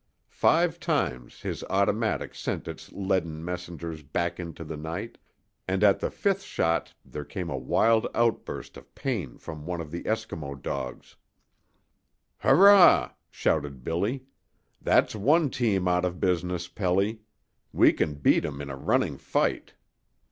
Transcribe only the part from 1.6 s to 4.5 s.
automatic sent its leaden messengers back